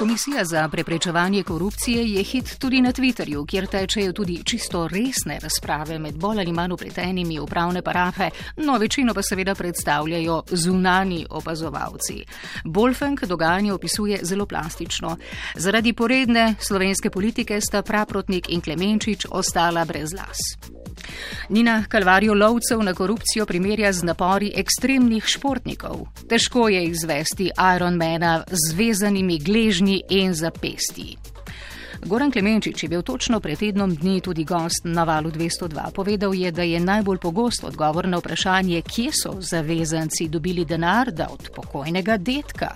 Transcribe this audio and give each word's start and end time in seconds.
Komisija 0.00 0.44
za 0.44 0.68
preprečevanje 0.68 1.42
korupcije 1.42 2.04
je 2.12 2.22
hit 2.22 2.58
tudi 2.58 2.80
na 2.80 2.92
Twitterju, 2.92 3.46
kjer 3.46 3.66
tečejo 3.66 4.12
tudi 4.12 4.44
čisto 4.44 4.88
resne 4.88 5.38
razprave 5.42 5.98
med 5.98 6.14
bolj 6.16 6.40
ali 6.40 6.52
manj 6.52 6.72
upletenimi 6.72 7.38
upravne 7.40 7.82
parafe, 7.82 8.30
no 8.56 8.78
večino 8.78 9.14
pa 9.14 9.22
seveda 9.22 9.54
predstavljajo 9.54 10.42
zunani 10.50 11.26
opazovalci. 11.30 12.24
Bolfenk 12.64 13.24
dogajanje 13.24 13.72
opisuje 13.72 14.18
zelo 14.22 14.46
plastično. 14.46 15.16
Zaradi 15.54 15.92
poredne 15.92 16.54
slovenske 16.60 17.10
politike 17.10 17.60
sta 17.60 17.82
praprotnik 17.82 18.48
in 18.48 18.60
Klemenčič 18.60 19.26
ostala 19.30 19.84
brez 19.84 20.12
las. 20.12 20.38
Nina 21.48 21.84
kalvarijo 21.88 22.34
lovcev 22.34 22.82
na 22.82 22.94
korupcijo 22.94 23.46
primerja 23.46 23.92
z 23.92 24.02
napori 24.02 24.52
ekstremnih 24.56 25.24
športnikov. 25.26 26.06
Težko 26.28 26.68
je 26.68 26.84
izvesti 26.84 27.50
Ironmana 27.76 28.44
z 28.46 28.74
vezanimi 28.74 29.38
gležnji 29.38 30.02
in 30.08 30.34
zapesti. 30.34 31.16
Goran 32.00 32.32
Klemenčič 32.32 32.82
je 32.82 32.88
bil 32.88 33.02
točno 33.02 33.40
pred 33.40 33.58
tednom 33.58 33.92
dni 33.94 34.20
tudi 34.24 34.44
gost 34.44 34.88
na 34.88 35.04
valu 35.04 35.30
202. 35.30 35.92
Povedal 35.92 36.34
je, 36.34 36.50
da 36.52 36.62
je 36.62 36.80
najbolj 36.80 37.18
pogost 37.18 37.64
odgovor 37.64 38.08
na 38.08 38.16
vprašanje, 38.18 38.82
kje 38.82 39.10
so 39.12 39.34
zavezanci 39.40 40.28
dobili 40.28 40.64
denar, 40.64 41.12
da 41.12 41.28
od 41.28 41.50
pokojnega 41.54 42.16
detka. 42.16 42.72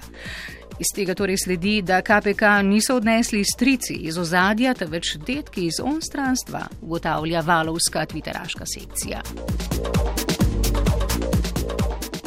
Iz 0.78 0.91
tega 0.95 1.14
torej 1.14 1.37
sledi, 1.45 1.83
da 1.83 2.02
KPK 2.02 2.42
niso 2.62 2.96
odnesli 2.96 3.45
strici 3.45 3.95
iz 3.95 4.19
ozadja, 4.19 4.74
temveč 4.74 5.16
detki 5.27 5.66
iz 5.66 5.80
onstranstva, 5.82 6.66
ugotavlja 6.82 7.41
valovska 7.41 8.06
tviteraška 8.06 8.66
sekcija. 8.66 9.23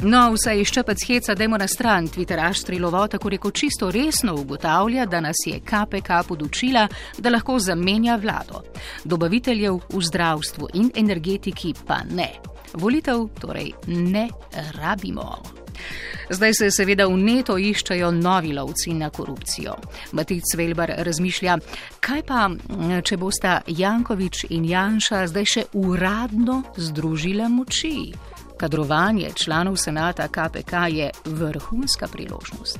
No, 0.05 0.22
vsaj 0.32 0.62
iščepec 0.62 1.04
heca, 1.10 1.34
dajmo 1.36 1.58
na 1.58 1.68
stran. 1.68 2.08
Twitteraš 2.08 2.62
Strilovo 2.62 3.02
tako 3.08 3.30
reko 3.34 3.52
čisto 3.52 3.91
resno 3.91 4.36
ugotavlja, 4.36 5.05
da 5.05 5.22
nas 5.22 5.41
je 5.46 5.60
KPK 5.60 6.22
podučila, 6.27 6.88
da 7.18 7.34
lahko 7.34 7.60
zamenja 7.60 8.16
vlado. 8.16 8.62
Dobaviteljev 9.04 9.82
v 9.90 10.02
zdravstvu 10.12 10.70
in 10.74 10.91
energetiki 10.96 11.74
pa 11.88 12.04
ne. 12.12 12.32
Volitev 12.74 13.27
torej 13.41 13.74
ne 13.88 14.30
rabimo. 14.80 15.57
Zdaj 16.30 16.54
se 16.54 16.72
seveda 16.72 17.08
v 17.08 17.18
neto 17.18 17.56
iščejo 17.58 18.12
novi 18.12 18.52
lovci 18.54 18.94
na 18.94 19.10
korupcijo. 19.10 19.76
Matic 20.12 20.44
Velbar 20.58 20.92
razmišlja, 20.98 21.58
kaj 22.04 22.24
pa, 22.28 22.50
če 23.04 23.18
bosta 23.18 23.62
Jankovič 23.68 24.48
in 24.50 24.66
Janša 24.68 25.24
zdaj 25.32 25.48
še 25.54 25.64
uradno 25.80 26.64
združila 26.76 27.48
moči. 27.48 28.12
Kadrovanje 28.58 29.32
članov 29.36 29.78
senata 29.78 30.28
KPK 30.28 30.74
je 30.90 31.10
vrhunska 31.26 32.08
priložnost. 32.12 32.80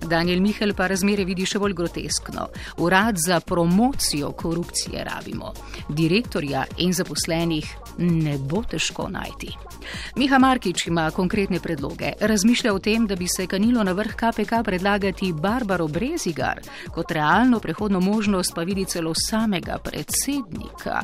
Daniel 0.00 0.40
Michel 0.40 0.74
pa 0.74 0.86
razmere 0.86 1.24
vidi 1.24 1.46
še 1.46 1.58
bolj 1.58 1.74
groteskno. 1.74 2.48
Urad 2.78 3.16
za 3.26 3.40
promocijo 3.40 4.32
korupcije 4.32 5.04
rabimo. 5.04 5.52
Direktorja 5.88 6.64
in 6.78 6.92
zaposlenih 6.92 7.74
ne 7.98 8.38
bo 8.38 8.62
težko 8.62 9.08
najti. 9.08 9.52
Miha 10.16 10.38
Markič 10.38 10.86
ima 10.86 11.10
konkretne 11.10 11.60
predloge. 11.60 12.12
Razmišlja 12.20 12.74
o 12.74 12.78
tem, 12.78 13.06
da 13.06 13.16
bi 13.16 13.28
se 13.28 13.46
kanilo 13.46 13.84
na 13.84 13.92
vrh 13.92 14.14
KPK 14.14 14.62
predlagati 14.64 15.32
Barbaro 15.32 15.88
Brezigar, 15.88 16.60
kot 16.94 17.10
realno 17.12 17.60
prehodno 17.60 18.00
možnost 18.00 18.54
pa 18.54 18.62
vidi 18.62 18.84
celo 18.84 19.12
samega 19.14 19.78
predsednika. 19.78 21.02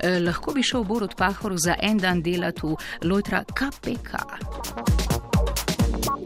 Eh, 0.00 0.20
lahko 0.20 0.52
bi 0.52 0.62
šel 0.62 0.84
Borod 0.84 1.14
Pahor 1.16 1.56
za 1.56 1.76
en 1.82 1.98
dan 1.98 2.22
delati 2.22 2.66
v 2.66 2.76
Lojtra 3.02 3.44
KPK. 3.44 5.05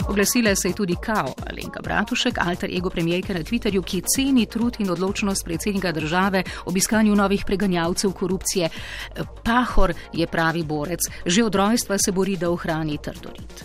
Oglasila 0.09 0.55
se 0.55 0.69
je 0.69 0.75
tudi 0.75 0.97
Kao, 1.03 1.34
Alenka 1.51 1.81
Bratušek, 1.83 2.39
alter 2.39 2.70
ego 2.77 2.91
premijejke 2.91 3.34
na 3.34 3.41
Twitterju, 3.41 3.83
ki 3.83 4.03
ceni 4.15 4.47
trud 4.47 4.77
in 4.79 4.91
odločnost 4.91 5.45
predsednika 5.45 5.93
države 5.93 6.43
ob 6.65 6.77
iskanju 6.77 7.15
novih 7.15 7.45
preganjavcev 7.47 8.12
korupcije. 8.12 8.69
Pahor 9.44 9.94
je 10.12 10.27
pravi 10.27 10.65
borec, 10.65 11.00
že 11.27 11.44
od 11.44 11.55
rojstva 11.55 11.99
se 11.99 12.12
bori, 12.12 12.37
da 12.37 12.50
ohrani 12.50 12.99
trdorit. 13.03 13.65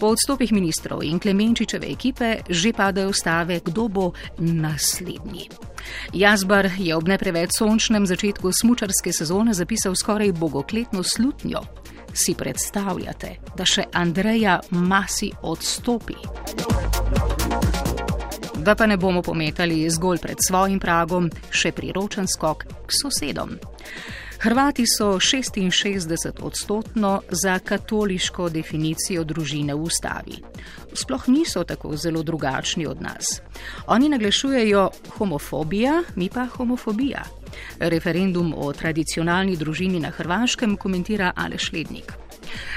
Po 0.00 0.06
odstopih 0.06 0.52
ministrov 0.52 1.02
in 1.02 1.18
Klemenčičeve 1.18 1.86
ekipe 1.86 2.36
že 2.48 2.72
padajo 2.72 3.12
stave, 3.12 3.60
kdo 3.64 3.88
bo 3.88 4.12
naslednji. 4.38 5.48
Jazbar 6.12 6.70
je 6.78 6.96
ob 6.96 7.08
ne 7.08 7.18
preveč 7.18 7.50
sončnem 7.58 8.06
začetku 8.06 8.50
smučarske 8.62 9.12
sezone 9.12 9.54
zapisal 9.54 9.94
skoraj 9.94 10.32
bogokletno 10.32 11.02
slutnjo 11.02 11.60
si 12.14 12.34
predstavljate, 12.34 13.36
da 13.56 13.64
še 13.64 13.84
Andreja 13.92 14.60
Masi 14.70 15.30
odstopi? 15.42 16.16
Da 18.58 18.74
pa 18.74 18.86
ne 18.86 18.96
bomo 18.96 19.22
pometali 19.22 19.90
zgolj 19.90 20.18
pred 20.18 20.42
svojim 20.48 20.80
pragom, 20.80 21.30
še 21.50 21.72
priročen 21.72 22.26
skok 22.28 22.64
k 22.86 22.96
sosedom. 23.02 23.56
Hrvati 24.38 24.84
so 24.86 25.06
66 25.18 26.42
odstotno 26.42 27.22
za 27.30 27.58
katoliško 27.58 28.48
definicijo 28.48 29.24
družine 29.24 29.74
v 29.74 29.82
ustavi. 29.82 30.36
Sploh 30.94 31.28
niso 31.28 31.64
tako 31.64 31.96
zelo 31.96 32.22
drugačni 32.22 32.86
od 32.86 33.02
nas. 33.02 33.40
Oni 33.86 34.08
naglašujejo 34.08 34.90
homofobija, 35.18 36.02
mi 36.14 36.30
pa 36.30 36.46
homofobija. 36.46 37.24
Referendum 37.78 38.54
o 38.56 38.72
tradicionalni 38.72 39.56
družini 39.56 40.00
na 40.00 40.10
Hrvaškem 40.10 40.76
komentira 40.76 41.32
Aleš 41.36 41.72
Lednik. 41.72 42.12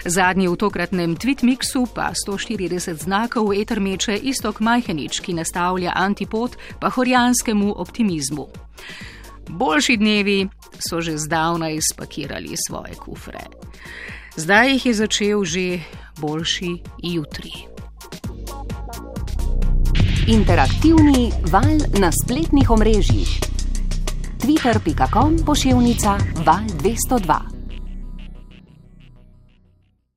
Zadnji 0.06 0.48
v 0.48 0.58
tokratnem 0.58 1.16
tweetmixu 1.16 1.86
pa 1.96 2.12
140 2.16 3.04
znakov 3.04 3.54
etermeče 3.54 4.18
istok 4.18 4.60
Majhenič, 4.60 5.22
ki 5.22 5.38
nastavlja 5.38 5.94
antipod 5.96 6.58
pa 6.80 6.90
horjanskemu 6.90 7.74
optimizmu. 7.78 8.48
Boljši 9.50 9.98
dnevi 9.98 10.48
so 10.80 11.02
že 11.02 11.18
zdavnaj 11.18 11.80
spakirali 11.94 12.56
svoje 12.56 12.96
kufre. 12.96 13.44
Zdaj 14.36 14.72
jih 14.72 14.86
je 14.86 14.94
začel 14.94 15.44
že 15.44 15.80
boljši 16.20 16.72
jutri. 17.04 17.52
Interaktivni 20.28 21.32
val 21.52 21.82
na 22.00 22.12
spletnih 22.12 22.70
omrežjih. 22.70 23.51
Twitter.com 24.42 25.38
pošiljka 25.46 26.18
val 26.46 26.66
202. 26.82 27.61